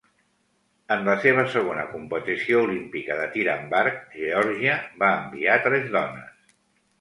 [0.93, 6.53] En la seva segona competició olímpica de tir amb arc, Geòrgia va enviar tres dones.